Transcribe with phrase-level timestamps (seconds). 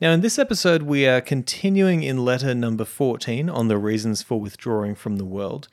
[0.00, 4.40] Now, in this episode, we are continuing in letter number 14 on the reasons for
[4.40, 5.68] withdrawing from the world.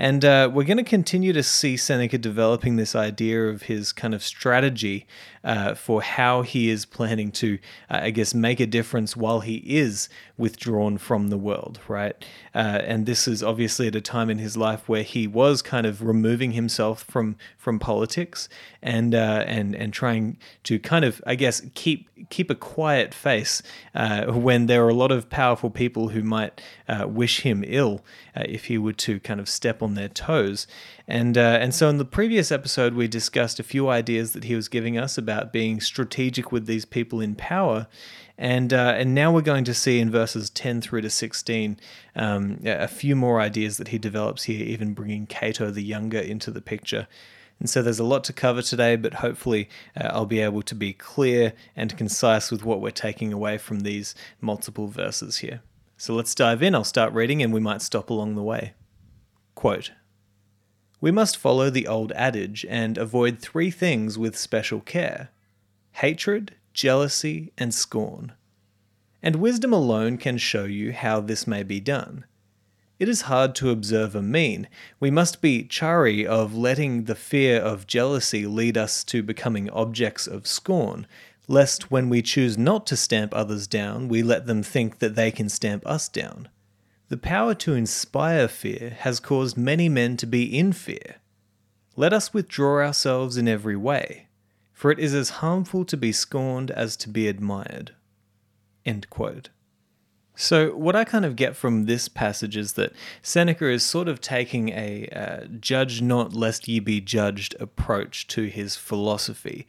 [0.00, 4.14] And uh, we're going to continue to see Seneca developing this idea of his kind
[4.14, 5.06] of strategy
[5.42, 7.58] uh, for how he is planning to,
[7.90, 12.14] uh, I guess, make a difference while he is withdrawn from the world, right?
[12.54, 15.86] Uh, and this is obviously at a time in his life where he was kind
[15.86, 18.48] of removing himself from from politics
[18.82, 23.62] and uh, and and trying to kind of, I guess, keep keep a quiet face
[23.94, 26.60] uh, when there are a lot of powerful people who might
[27.06, 30.68] wish him ill if he were to kind of step on on their toes.
[31.08, 34.54] And uh, and so in the previous episode, we discussed a few ideas that he
[34.54, 37.88] was giving us about being strategic with these people in power.
[38.38, 41.78] And, uh, and now we're going to see in verses 10 through to 16
[42.16, 46.50] um, a few more ideas that he develops here, even bringing Cato the Younger into
[46.50, 47.06] the picture.
[47.58, 50.74] And so there's a lot to cover today, but hopefully uh, I'll be able to
[50.74, 55.60] be clear and concise with what we're taking away from these multiple verses here.
[55.98, 56.74] So let's dive in.
[56.74, 58.72] I'll start reading and we might stop along the way.
[59.60, 59.92] Quote,
[61.02, 65.28] we must follow the old adage and avoid three things with special care
[65.92, 68.32] hatred, jealousy, and scorn.
[69.22, 72.24] And wisdom alone can show you how this may be done.
[72.98, 74.66] It is hard to observe a mean.
[74.98, 80.26] We must be chary of letting the fear of jealousy lead us to becoming objects
[80.26, 81.06] of scorn,
[81.48, 85.30] lest when we choose not to stamp others down, we let them think that they
[85.30, 86.48] can stamp us down.
[87.10, 91.16] The power to inspire fear has caused many men to be in fear.
[91.96, 94.28] Let us withdraw ourselves in every way,
[94.72, 97.96] for it is as harmful to be scorned as to be admired.
[100.40, 104.22] So, what I kind of get from this passage is that Seneca is sort of
[104.22, 109.66] taking a uh, judge not lest ye be judged approach to his philosophy.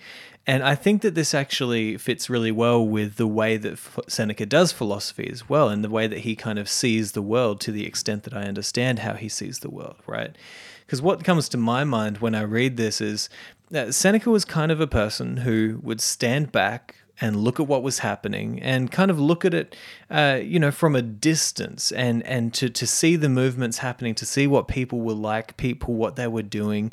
[0.47, 4.71] And I think that this actually fits really well with the way that Seneca does
[4.71, 7.85] philosophy as well, and the way that he kind of sees the world to the
[7.85, 10.37] extent that I understand how he sees the world, right?
[10.85, 13.27] Because what comes to my mind when I read this is
[13.71, 17.83] that Seneca was kind of a person who would stand back and look at what
[17.83, 19.75] was happening and kind of look at it,
[20.09, 24.25] uh, you know, from a distance and and to to see the movements happening, to
[24.25, 26.91] see what people were like, people what they were doing,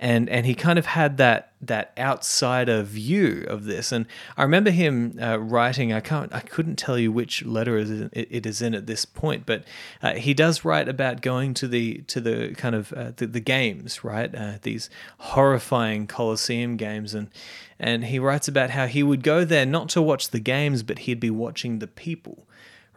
[0.00, 3.90] and and he kind of had that that outsider view of this.
[3.90, 5.92] And I remember him uh, writing.
[5.92, 6.32] I can't.
[6.32, 9.64] I couldn't tell you which letter it is in at this point, but
[10.02, 13.40] uh, he does write about going to the to the kind of uh, the, the
[13.40, 14.32] games, right?
[14.32, 14.88] Uh, these
[15.18, 17.28] horrifying Colosseum games, and
[17.78, 21.00] and he writes about how he would go there not to watch the games, but
[21.00, 22.46] he'd be watching the people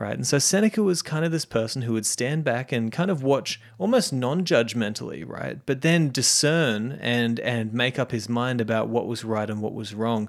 [0.02, 0.16] right?
[0.16, 3.22] And so Seneca was kind of this person who would stand back and kind of
[3.22, 5.60] watch almost non-judgmentally, right?
[5.66, 9.76] But then discern and and make up his mind about what was right and what
[9.76, 10.28] was wrong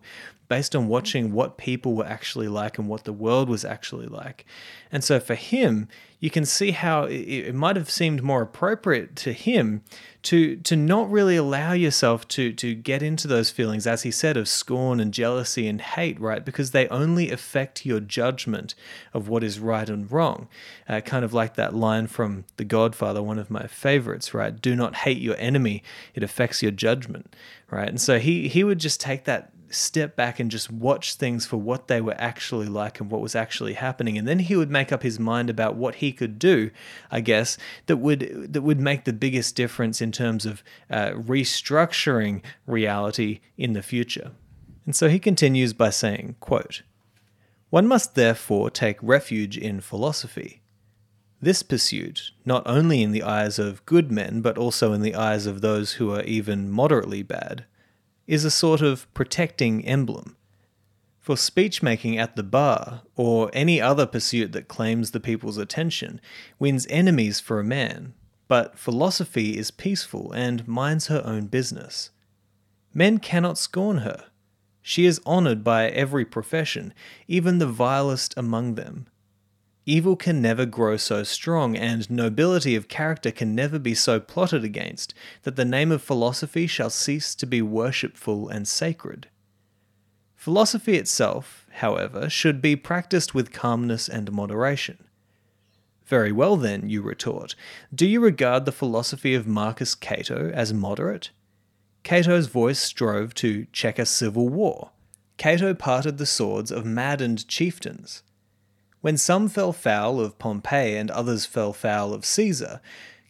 [0.48, 4.44] based on watching what people were actually like and what the world was actually like.
[4.90, 5.88] And so for him,
[6.20, 9.82] you can see how it, it might have seemed more appropriate to him
[10.22, 14.36] to to not really allow yourself to to get into those feelings as he said
[14.36, 16.44] of scorn and jealousy and hate right?
[16.44, 18.74] Because they only affect your judgment
[19.12, 20.48] of what is right and wrong.
[20.88, 24.60] Uh, kind of like that line from the godfather one of my favorites right?
[24.60, 25.82] Do not hate your enemy.
[26.14, 27.34] It affects your judgment
[27.70, 27.88] right?
[27.88, 31.56] And so he he would just take that step back and just watch things for
[31.56, 34.18] what they were actually like and what was actually happening.
[34.18, 36.70] And then he would make up his mind about what he could do
[37.10, 37.56] i guess
[37.86, 43.72] that would that would make the biggest difference in terms of uh, restructuring reality in
[43.72, 44.32] the future.
[44.84, 46.82] And so he continues by saying quote
[47.70, 50.60] one must therefore take refuge in philosophy.
[51.40, 55.46] This pursuit, not only in the eyes of good men, but also in the eyes
[55.46, 57.64] of those who are even moderately bad,
[58.26, 60.36] is a sort of protecting emblem.
[61.20, 66.20] For speech making at the bar, or any other pursuit that claims the people's attention,
[66.58, 68.14] wins enemies for a man,
[68.48, 72.10] but philosophy is peaceful and minds her own business.
[72.92, 74.26] Men cannot scorn her.
[74.82, 76.92] She is honoured by every profession,
[77.28, 79.06] even the vilest among them.
[79.84, 84.62] Evil can never grow so strong, and nobility of character can never be so plotted
[84.62, 85.12] against,
[85.42, 89.28] that the name of philosophy shall cease to be worshipful and sacred.
[90.36, 94.98] Philosophy itself, however, should be practiced with calmness and moderation.
[96.06, 97.54] Very well, then, you retort.
[97.94, 101.30] Do you regard the philosophy of Marcus Cato as moderate?
[102.02, 104.90] Cato's voice strove to check a civil war.
[105.38, 108.22] Cato parted the swords of maddened chieftains.
[109.02, 112.80] When some fell foul of Pompey and others fell foul of Caesar,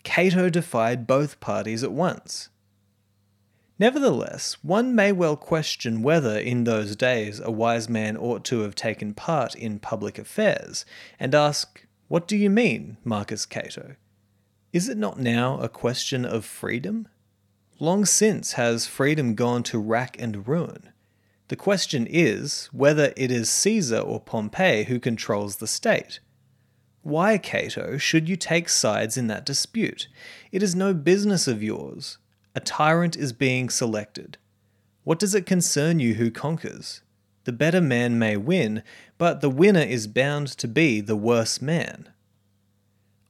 [0.04, 2.50] Cato defied both parties at once.
[3.78, 8.74] Nevertheless, one may well question whether in those days a wise man ought to have
[8.74, 10.84] taken part in public affairs,
[11.18, 13.96] and ask, What do you mean, Marcus Cato?
[14.74, 17.08] Is it not now a question of freedom?
[17.78, 20.91] Long since has freedom gone to rack and ruin.
[21.52, 26.18] The question is whether it is Caesar or Pompey who controls the state.
[27.02, 30.08] Why, Cato, should you take sides in that dispute?
[30.50, 32.16] It is no business of yours.
[32.54, 34.38] A tyrant is being selected.
[35.04, 37.02] What does it concern you who conquers?
[37.44, 38.82] The better man may win,
[39.18, 42.08] but the winner is bound to be the worse man.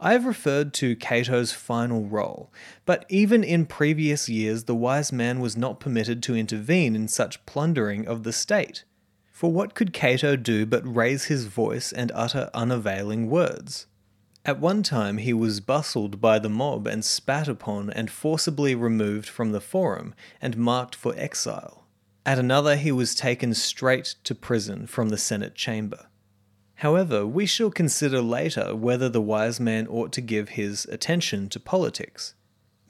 [0.04, 2.52] I have referred to Cato's final role,
[2.84, 7.46] but even in previous years the wise man was not permitted to intervene in such
[7.46, 8.82] plundering of the state.
[9.30, 13.86] For what could Cato do but raise his voice and utter unavailing words?
[14.44, 19.28] At one time he was bustled by the mob and spat upon and forcibly removed
[19.28, 21.86] from the forum and marked for exile.
[22.26, 26.08] At another he was taken straight to prison from the Senate chamber.
[26.82, 31.60] However, we shall consider later whether the wise man ought to give his attention to
[31.60, 32.34] politics.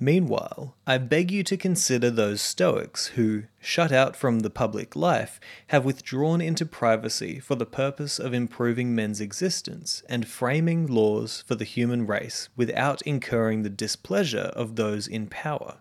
[0.01, 5.39] Meanwhile, I beg you to consider those Stoics who, shut out from the public life,
[5.67, 11.55] have withdrawn into privacy for the purpose of improving men's existence and framing laws for
[11.55, 15.81] the human race without incurring the displeasure of those in power.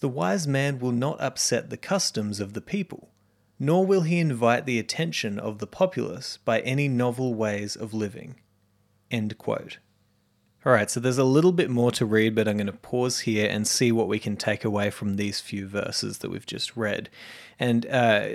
[0.00, 3.08] The wise man will not upset the customs of the people,
[3.58, 8.36] nor will he invite the attention of the populace by any novel ways of living.
[9.10, 9.78] End quote.
[10.66, 13.20] All right, so there's a little bit more to read, but I'm going to pause
[13.20, 16.76] here and see what we can take away from these few verses that we've just
[16.76, 17.08] read.
[17.60, 18.26] And uh,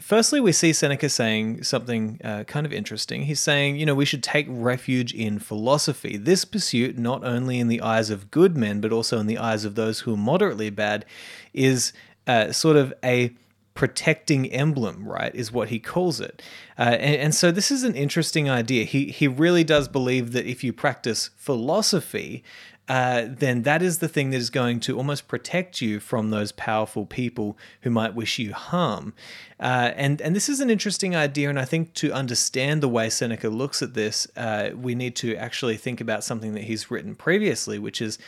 [0.00, 3.24] firstly, we see Seneca saying something uh, kind of interesting.
[3.24, 6.16] He's saying, you know, we should take refuge in philosophy.
[6.16, 9.66] This pursuit, not only in the eyes of good men, but also in the eyes
[9.66, 11.04] of those who are moderately bad,
[11.52, 11.92] is
[12.26, 13.34] uh, sort of a
[13.74, 16.40] protecting emblem, right, is what he calls it.
[16.78, 18.84] Uh, and, and, so this is an interesting idea.
[18.84, 22.44] He, he really does believe that if you practice philosophy,
[22.86, 26.52] uh, then that is the thing that is going to almost protect you from those
[26.52, 29.14] powerful people who might wish you harm.
[29.58, 31.48] Uh, and, and this is an interesting idea.
[31.48, 35.34] And I think to understand the way Seneca looks at this, uh, we need to
[35.36, 38.18] actually think about something that he's written previously, which is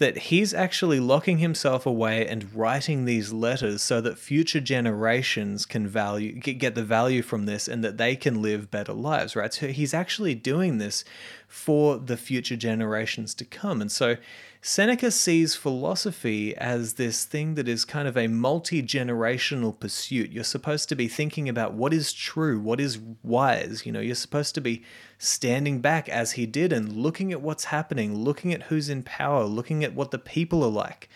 [0.00, 5.86] that he's actually locking himself away and writing these letters so that future generations can
[5.86, 9.52] value get the value from this and that they can live better lives right?
[9.52, 11.04] So he's actually doing this
[11.46, 13.82] for the future generations to come.
[13.82, 14.16] And so
[14.62, 20.32] Seneca sees philosophy as this thing that is kind of a multi generational pursuit.
[20.32, 23.86] You're supposed to be thinking about what is true, what is wise.
[23.86, 24.82] You know, you're supposed to be
[25.16, 29.44] standing back as he did and looking at what's happening, looking at who's in power,
[29.44, 31.08] looking at what the people are like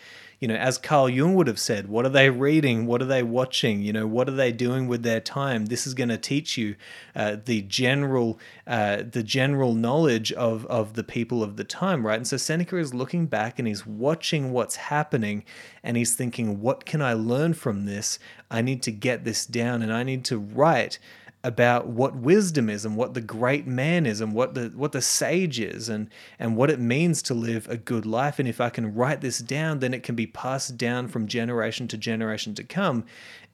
[0.45, 2.85] you know, as Carl Jung would have said, what are they reading?
[2.85, 3.81] What are they watching?
[3.81, 5.65] You know, what are they doing with their time?
[5.65, 6.75] This is going to teach you
[7.15, 12.17] uh, the general, uh, the general knowledge of of the people of the time, right?
[12.17, 15.43] And so Seneca is looking back and he's watching what's happening,
[15.81, 18.19] and he's thinking, what can I learn from this?
[18.51, 20.99] I need to get this down, and I need to write
[21.45, 25.01] about what wisdom is and what the great man is and what the what the
[25.01, 26.09] sage is and
[26.39, 28.39] and what it means to live a good life.
[28.39, 31.87] And if I can write this down then it can be passed down from generation
[31.89, 33.05] to generation to come.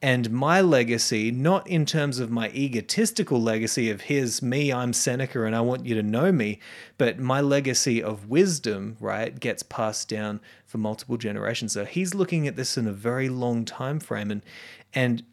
[0.01, 5.43] And my legacy not in terms of my egotistical legacy of here's me I'm Seneca
[5.43, 6.59] and I want you to know me
[6.97, 11.73] but my legacy of wisdom right gets passed down for multiple generations.
[11.73, 14.31] So he's looking at this in a very long time frame.
[14.31, 14.41] And
[14.93, 15.23] and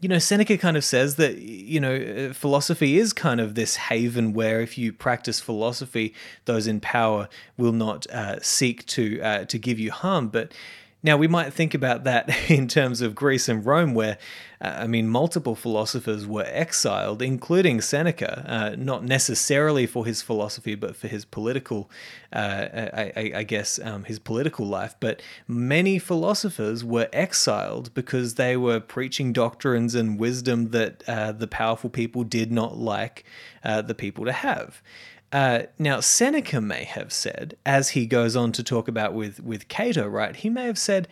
[0.00, 3.76] you know, Seneca kind of says that, you know, uh, philosophy is kind of this
[3.76, 6.14] haven where if you practice philosophy,
[6.44, 10.28] those in power will not uh, seek to uh, to give you harm.
[10.28, 10.52] But
[11.00, 14.18] now, we might think about that in terms of Greece and Rome, where,
[14.60, 20.74] uh, I mean, multiple philosophers were exiled, including Seneca, uh, not necessarily for his philosophy,
[20.74, 21.88] but for his political,
[22.32, 24.96] uh, I, I, guess, um, his political life.
[24.98, 31.46] But many philosophers were exiled because they were preaching doctrines and wisdom that uh, the
[31.46, 33.24] powerful people did not like
[33.62, 34.82] uh, the people to have.
[35.30, 39.68] Uh, now, Seneca may have said, as he goes on to talk about with, with
[39.68, 40.34] Cato, right?
[40.34, 41.06] He may have said,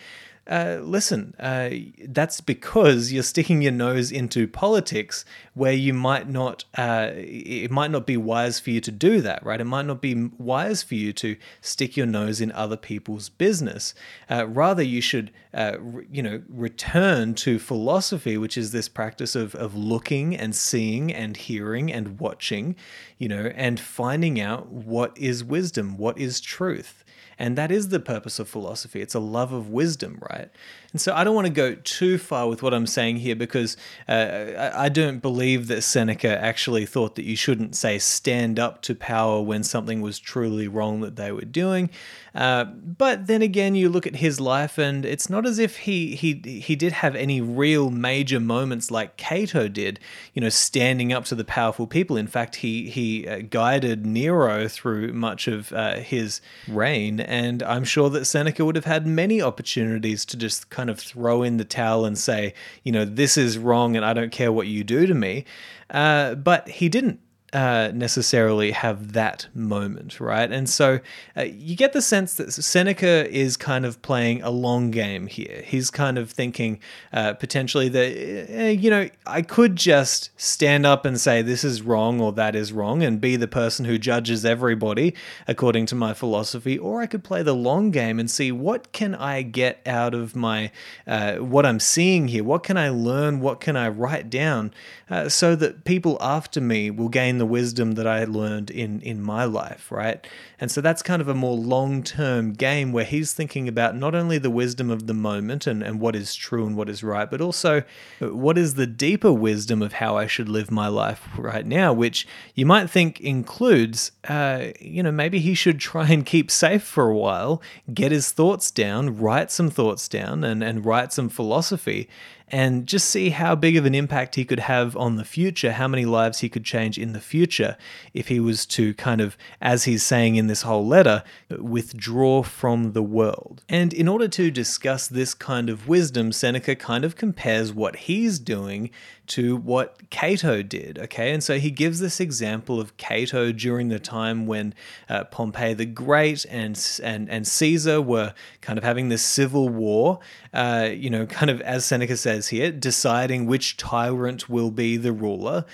[0.49, 1.71] uh, listen, uh,
[2.07, 7.91] that's because you're sticking your nose into politics where you might not, uh, it might
[7.91, 9.61] not be wise for you to do that, right?
[9.61, 13.93] It might not be wise for you to stick your nose in other people's business.
[14.31, 15.79] Uh, rather, you should, uh,
[16.13, 21.35] you know, return to philosophy, which is this practice of, of looking and seeing and
[21.35, 22.77] hearing and watching,
[23.17, 27.03] you know, and finding out what is wisdom, what is truth.
[27.39, 29.01] And that is the purpose of philosophy.
[29.01, 30.51] It's a love of wisdom, right?
[30.97, 33.77] And so I don't want to go too far with what I'm saying here because
[34.09, 38.95] uh, I don't believe that Seneca actually thought that you shouldn't, say, stand up to
[38.95, 41.91] power when something was truly wrong that they were doing.
[42.37, 46.15] Uh, but then again, you look at his life, and it's not as if he
[46.15, 49.99] he he did have any real major moments like Cato did,
[50.35, 52.19] you know, standing up to the powerful people.
[52.19, 57.85] In fact, he he uh, guided Nero through much of uh, his reign, and I'm
[57.85, 61.65] sure that Seneca would have had many opportunities to just kind of throw in the
[61.65, 65.07] towel and say, you know, this is wrong, and I don't care what you do
[65.07, 65.45] to me.
[65.91, 67.21] Uh, but he didn't
[67.53, 70.51] uh, necessarily have that moment, right?
[70.51, 70.99] And so
[71.37, 75.63] uh, you get the sense that Seneca is kind of playing a long game here.
[75.65, 76.81] He's kind of thinking
[77.13, 81.83] uh, potentially that, eh, you know, I could just stand up and say this is
[81.83, 85.15] wrong or that is wrong and be the person who judges everybody
[85.47, 89.15] according to my philosophy, or I could play the long game and see what can
[89.15, 90.73] I get out of my
[91.07, 92.43] uh, what I'm seeing here.
[92.43, 93.41] What can I learn?
[93.41, 94.73] What can I write down
[95.09, 99.23] uh, so that people after me will gain the wisdom that I learned in in
[99.23, 100.27] my life, right?
[100.59, 104.15] And so that's kind of a more long term game where he's thinking about not
[104.15, 107.31] only the wisdom of the moment and, and what is true and what is right,
[107.31, 107.83] but also
[108.21, 111.93] uh, what is the deeper wisdom of how I should live my life right now,
[111.93, 116.83] which you might think includes, uh, you know, maybe he should try and keep safe
[116.83, 121.29] for a while, get his thoughts down, write some thoughts down, and, and write some
[121.29, 122.09] philosophy
[122.49, 125.89] and just see how big of an impact he could have on the future, how
[125.89, 127.77] many lives he could change in the future
[128.15, 131.25] if he was to kind of, as he's saying in this whole letter,
[131.59, 133.63] withdraw from the world.
[133.69, 138.39] And in order to discuss this kind of wisdom, Seneca kind of compares what he's
[138.39, 138.91] doing
[139.29, 140.99] to what Cato did.
[140.99, 144.75] Okay, and so he gives this example of Cato during the time when
[145.09, 150.21] uh, Pompey the Great and and and Caesar were kind of having this civil war.
[150.53, 155.13] Uh, you know, kind of as Seneca says here, deciding which tyrant will be the
[155.13, 155.65] ruler,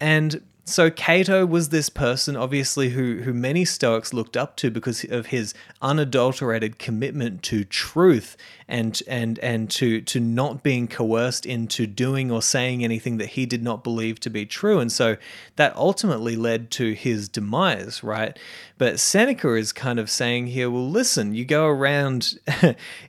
[0.00, 5.04] and so Cato was this person, obviously, who who many Stoics looked up to because
[5.04, 8.36] of his unadulterated commitment to truth
[8.68, 13.46] and and and to to not being coerced into doing or saying anything that he
[13.46, 14.78] did not believe to be true.
[14.78, 15.16] And so
[15.56, 18.38] that ultimately led to his demise, right?
[18.76, 22.38] But Seneca is kind of saying here, well, listen, you go around,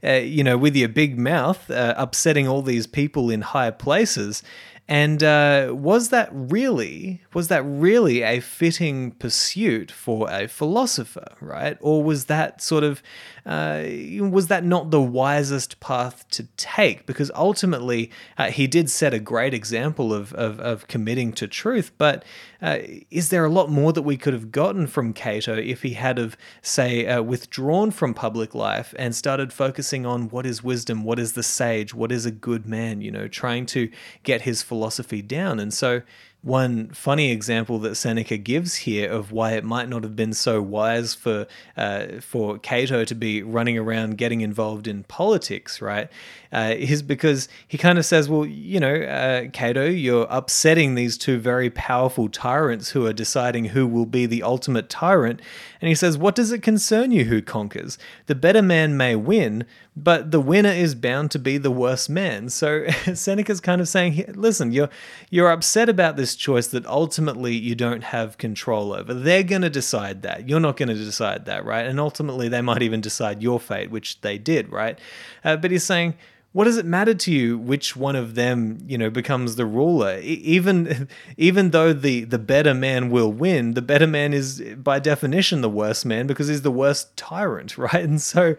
[0.03, 4.41] uh, you know, with your big mouth, uh, upsetting all these people in high places
[4.89, 11.77] and uh, was that really was that really a fitting pursuit for a philosopher, right?
[11.79, 13.03] Or was that sort of
[13.49, 13.83] uh,
[14.29, 17.07] was that not the wisest path to take?
[17.07, 21.91] Because ultimately, uh, he did set a great example of, of, of committing to truth.
[21.97, 22.23] But
[22.61, 22.77] uh,
[23.09, 26.19] is there a lot more that we could have gotten from Cato if he had
[26.19, 31.17] of, say, uh, withdrawn from public life and started focusing on what is wisdom, what
[31.17, 33.01] is the sage, what is a good man?
[33.01, 33.89] You know, trying to
[34.21, 35.59] get his philosophy down.
[35.59, 36.03] And so
[36.41, 40.61] one funny example that Seneca gives here of why it might not have been so
[40.61, 46.09] wise for uh, for Cato to be running around getting involved in politics, right,
[46.53, 51.17] uh, is because he kind of says, well, you know, uh, Cato, you're upsetting these
[51.17, 55.41] two very powerful tyrants who are deciding who will be the ultimate tyrant,
[55.81, 57.97] and he says, what does it concern you who conquers?
[58.25, 62.49] The better man may win, but the winner is bound to be the worse man.
[62.49, 64.89] So Seneca's kind of saying, listen, you're
[65.29, 69.13] you're upset about this choice that ultimately you don't have control over.
[69.13, 70.49] They're going to decide that.
[70.49, 71.85] You're not going to decide that, right?
[71.85, 74.99] And ultimately they might even decide your fate, which they did, right?
[75.43, 76.15] Uh, but he's saying,
[76.51, 80.19] what does it matter to you which one of them you know becomes the ruler?
[80.19, 85.61] Even even though the the better man will win the better man is by definition
[85.61, 88.03] the worst man because he's the worst tyrant right?
[88.03, 88.55] And so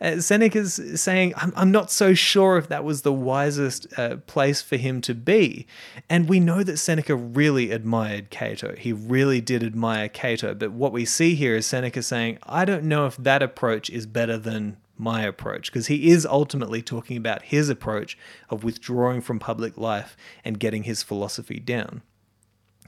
[0.00, 4.62] uh, seneca's saying I'm, I'm not so sure if that was the wisest uh, place
[4.62, 5.66] for him to be.
[6.08, 8.74] And we know that seneca really admired cato.
[8.76, 10.54] He really did admire cato.
[10.54, 14.06] But what we see here is seneca saying i don't know if that approach is
[14.06, 18.16] better than my approach because he is ultimately talking about his approach
[18.48, 22.02] of withdrawing from public life and getting his philosophy down.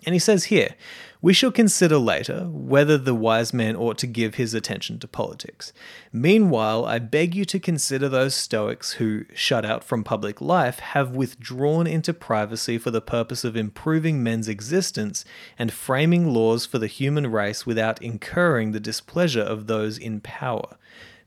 [0.04, 0.76] And he says here,
[1.22, 5.72] we shall consider later whether the wise man ought to give his attention to politics.
[6.12, 11.16] Meanwhile, I beg you to consider those Stoics who, shut out from public life, have
[11.16, 15.25] withdrawn into privacy for the purpose of improving men's existence
[15.58, 20.76] and framing laws for the human race without incurring the displeasure of those in power.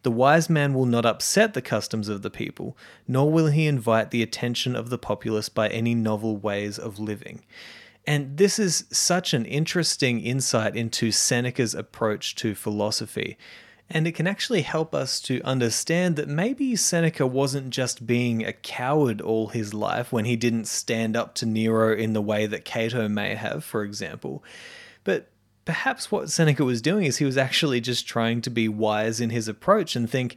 [0.04, 2.78] The wise man will not upset the customs of the people,
[3.08, 7.44] nor will he invite the attention of the populace by any novel ways of living.
[8.08, 13.38] And this is such an interesting insight into Seneca's approach to philosophy.
[13.90, 18.54] And it can actually help us to understand that maybe Seneca wasn't just being a
[18.54, 22.66] coward all his life when he didn't stand up to Nero in the way that
[22.66, 24.44] Cato may have, for example.
[25.04, 25.30] But
[25.70, 29.30] perhaps what Seneca was doing is he was actually just trying to be wise in
[29.30, 30.36] his approach and think,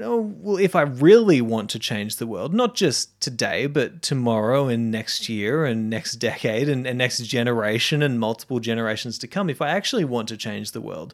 [0.00, 4.68] oh, well, if I really want to change the world, not just today, but tomorrow
[4.68, 9.50] and next year and next decade and, and next generation and multiple generations to come,
[9.50, 11.12] if I actually want to change the world,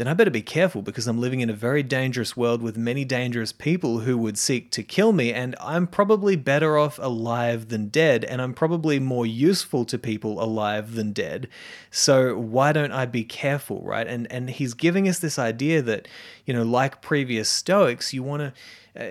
[0.00, 3.04] then I better be careful because I'm living in a very dangerous world with many
[3.04, 7.88] dangerous people who would seek to kill me, and I'm probably better off alive than
[7.88, 11.48] dead, and I'm probably more useful to people alive than dead.
[11.90, 14.06] So why don't I be careful, right?
[14.06, 16.08] And and he's giving us this idea that,
[16.46, 18.52] you know, like previous Stoics, you want to
[18.98, 19.02] uh,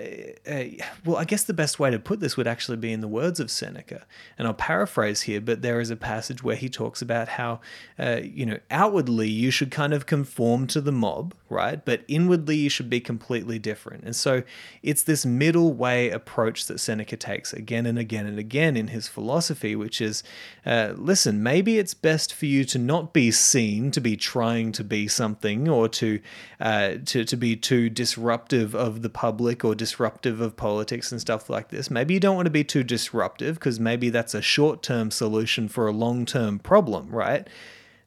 [0.46, 0.64] uh,
[1.06, 3.40] well, I guess the best way to put this would actually be in the words
[3.40, 4.04] of Seneca.
[4.36, 7.60] And I'll paraphrase here, but there is a passage where he talks about how,
[7.98, 11.84] uh, you know, outwardly you should kind of conform to the mob, right?
[11.84, 14.04] But inwardly you should be completely different.
[14.04, 14.42] And so
[14.82, 19.08] it's this middle way approach that Seneca takes again and again and again in his
[19.08, 20.22] philosophy, which is
[20.64, 24.84] uh, listen, maybe it's best for you to not be seen to be trying to
[24.84, 26.20] be something or to,
[26.60, 31.50] uh, to, to be too disruptive of the public or disruptive of politics and stuff
[31.50, 31.90] like this.
[31.90, 35.68] Maybe you don't want to be too disruptive because maybe that's a short term solution
[35.68, 37.48] for a long term problem, right?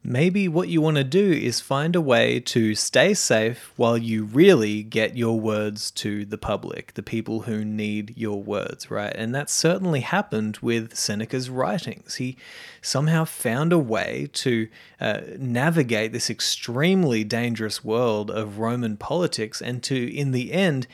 [0.06, 4.26] Maybe what you want to do is find a way to stay safe while you
[4.26, 9.16] really get your words to the public, the people who need your words, right?
[9.16, 12.16] And that certainly happened with Seneca's writings.
[12.16, 12.36] He
[12.82, 14.68] somehow found a way to
[15.00, 20.86] uh, navigate this extremely dangerous world of Roman politics and to, in the end,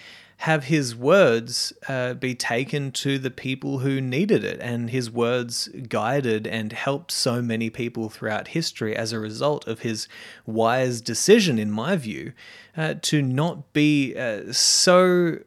[0.43, 5.67] have his words uh, be taken to the people who needed it, and his words
[5.89, 10.07] guided and helped so many people throughout history as a result of his
[10.45, 12.31] wise decision, in my view,
[12.77, 15.39] uh, to not be uh, so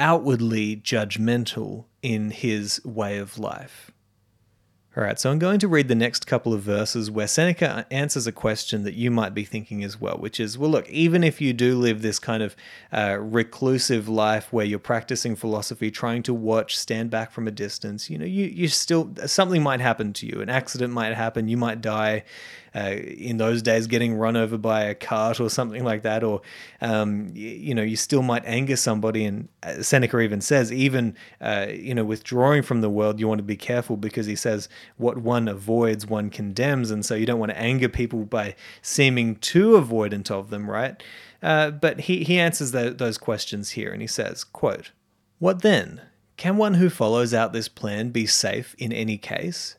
[0.00, 3.92] outwardly judgmental in his way of life.
[4.96, 8.28] All right, so I'm going to read the next couple of verses where Seneca answers
[8.28, 11.40] a question that you might be thinking as well, which is well, look, even if
[11.40, 12.54] you do live this kind of
[12.92, 18.08] uh, reclusive life where you're practicing philosophy, trying to watch, stand back from a distance,
[18.08, 20.40] you know, you, you still, something might happen to you.
[20.40, 22.22] An accident might happen, you might die
[22.74, 26.42] uh, in those days getting run over by a cart or something like that, or
[26.80, 29.24] um, you, you, know you still might anger somebody.
[29.24, 33.38] And uh, Seneca even says, even uh, you know withdrawing from the world, you want
[33.38, 37.38] to be careful because he says what one avoids, one condemns, and so you don't
[37.38, 41.02] want to anger people by seeming too avoidant of them, right?
[41.42, 44.90] Uh, but he he answers the, those questions here, and he says, "quote
[45.38, 46.00] What then?"
[46.36, 49.76] Can one who follows out this plan be safe in any case?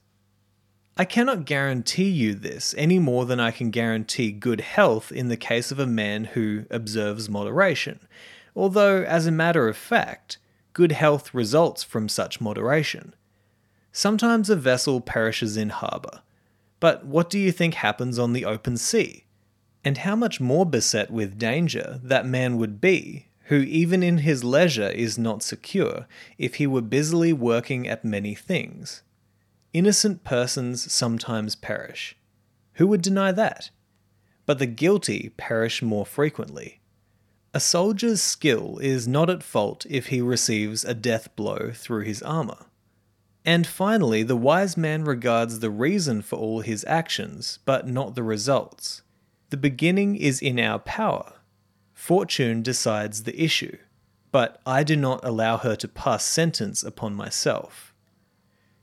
[0.98, 5.36] I cannot guarantee you this any more than I can guarantee good health in the
[5.36, 8.00] case of a man who observes moderation,
[8.56, 10.38] although, as a matter of fact,
[10.72, 13.14] good health results from such moderation.
[13.92, 16.22] Sometimes a vessel perishes in harbour,
[16.80, 19.26] but what do you think happens on the open sea?
[19.84, 24.46] And how much more beset with danger that man would be, who even in his
[24.46, 29.04] leisure is not secure, if he were busily working at many things.
[29.76, 32.16] Innocent persons sometimes perish.
[32.76, 33.72] Who would deny that?
[34.46, 36.80] But the guilty perish more frequently.
[37.54, 42.24] A soldier's skill is not at fault if he receives a death blow through his
[42.24, 42.68] armour.
[43.44, 48.24] And finally, the wise man regards the reason for all his actions, but not the
[48.24, 49.02] results.
[49.50, 51.34] The beginning is in our power.
[51.94, 53.78] Fortune decides the issue,
[54.32, 57.92] but I do not allow her to pass sentence upon myself.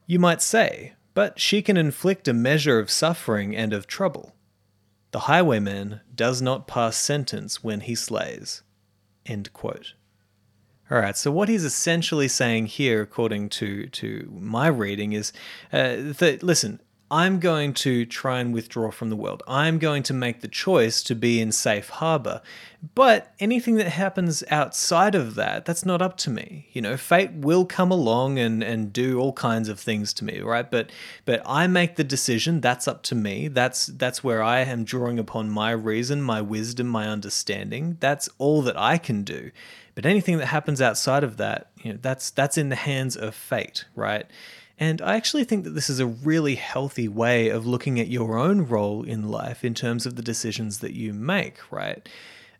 [0.06, 4.34] You might say, but she can inflict a measure of suffering and of trouble.
[5.12, 8.62] The highwayman does not pass sentence when he slays.
[9.26, 9.94] End quote.
[10.90, 15.32] All right, so what he's essentially saying here, according to, to my reading, is
[15.72, 16.80] uh, that listen,
[17.12, 19.42] I'm going to try and withdraw from the world.
[19.46, 22.40] I'm going to make the choice to be in safe harbor.
[22.94, 26.70] But anything that happens outside of that, that's not up to me.
[26.72, 30.40] You know, fate will come along and, and do all kinds of things to me,
[30.40, 30.68] right?
[30.70, 30.90] But
[31.26, 33.48] but I make the decision, that's up to me.
[33.48, 37.98] That's that's where I am drawing upon my reason, my wisdom, my understanding.
[38.00, 39.50] That's all that I can do.
[39.94, 43.34] But anything that happens outside of that, you know, that's that's in the hands of
[43.34, 44.26] fate, right?
[44.82, 48.36] And I actually think that this is a really healthy way of looking at your
[48.36, 52.08] own role in life in terms of the decisions that you make, right?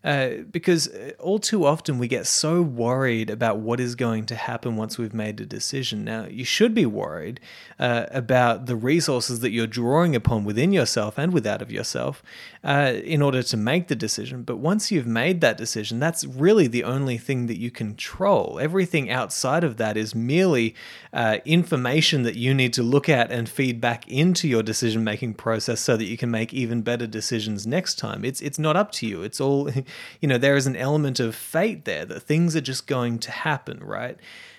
[0.04, 4.34] Uh, because uh, all too often we get so worried about what is going to
[4.34, 6.02] happen once we've made a decision.
[6.02, 7.38] Now, you should be worried
[7.78, 12.20] uh, about the resources that you're drawing upon within yourself and without of yourself
[12.64, 14.42] uh, in order to make the decision.
[14.42, 18.58] But once you've made that decision, that's really the only thing that you control.
[18.60, 20.74] Everything outside of that is merely
[21.12, 25.34] uh, information that you need to look at and feed back into your decision making
[25.34, 28.24] process so that you can make even better decisions next time.
[28.24, 29.22] It's it's not up to you.
[29.22, 29.70] It's all
[30.20, 33.30] you know, there is an element of fate there that things are just going to
[33.30, 34.18] happen, right?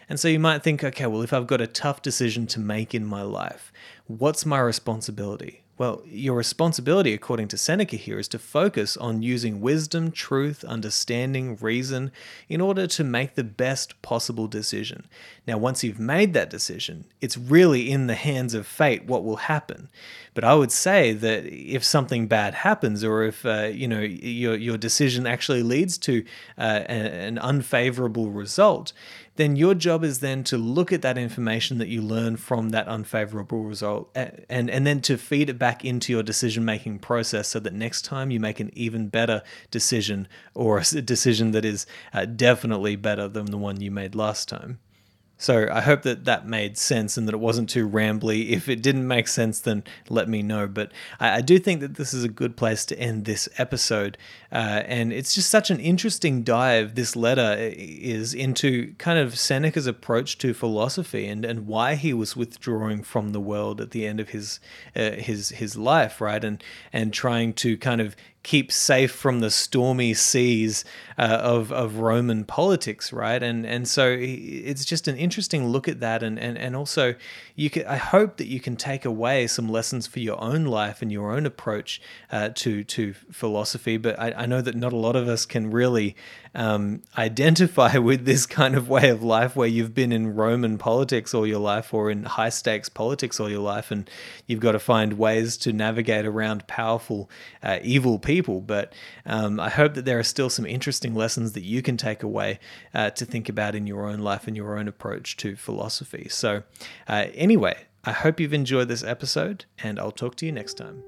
[0.10, 2.94] And so you might think, okay, well, if I've got a tough decision to make
[2.94, 3.72] in my life,
[4.08, 5.64] what's my responsibility?
[5.76, 11.58] Well, your responsibility, according to Seneca here, is to focus on using wisdom, truth, understanding,
[11.60, 12.12] reason
[12.48, 15.08] in order to make the best possible decision.
[15.48, 19.38] Now, once you've made that decision, it's really in the hands of fate what will
[19.38, 19.90] happen.
[20.34, 24.56] But I would say that if something bad happens, or if uh, you know your
[24.56, 26.26] your decision actually leads to
[26.58, 28.94] uh, an unfavorable result,
[29.36, 32.88] then your job is then to look at that information that you learn from that
[32.88, 37.60] unfavorable result and, and then to feed it back into your decision making process so
[37.60, 39.42] that next time you make an even better
[39.72, 44.48] decision or a decision that is uh, definitely better than the one you made last
[44.48, 44.80] time.
[45.38, 48.52] So I hope that that made sense and that it wasn't too rambly.
[48.52, 50.68] If it didn't make sense, then let me know.
[50.68, 54.18] But I, I do think that this is a good place to end this episode.
[54.52, 59.88] Uh, and it's just such an interesting dive, this letter is into kind of Seneca's
[59.88, 64.20] approach to philosophy and, and why he was withdrawing from the world at the end
[64.20, 64.60] of his
[64.96, 66.44] uh, his his life, right?
[66.44, 70.84] And and trying to kind of keep safe from the stormy seas
[71.18, 73.42] uh, of of Roman politics, right?
[73.42, 77.16] And and so it's just an interesting look at that, and and and also
[77.56, 77.86] you can.
[77.86, 81.32] I hope that you can take away some lessons for your own life and your
[81.32, 82.02] own approach
[82.32, 83.98] uh, to to philosophy.
[83.98, 86.16] But I, I know that not a lot of us can really
[86.56, 91.34] um, identify with this kind of way of life where you've been in Roman politics
[91.34, 94.10] all your life or in high stakes politics all your life, and
[94.48, 97.30] you've got to find ways to navigate around powerful,
[97.62, 98.62] uh, evil people.
[98.62, 98.94] But
[99.26, 102.60] um, I hope that there are still some interesting lessons that you can take away
[102.94, 106.28] uh, to think about in your own life and your own approach to philosophy.
[106.30, 106.64] So,
[107.08, 111.04] uh, anyway, I hope you've enjoyed this episode, and I'll talk to you next time.